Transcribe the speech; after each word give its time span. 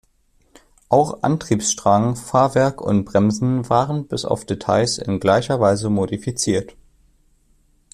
Auch 0.89 1.21
Antriebsstrang, 1.21 2.15
Fahrwerk 2.15 2.81
und 2.81 3.05
Bremsen 3.05 3.69
waren 3.69 4.07
bis 4.07 4.25
auf 4.25 4.45
Details 4.45 4.97
in 4.97 5.19
gleicher 5.19 5.59
Weise 5.59 5.91
modifiziert. 5.91 6.75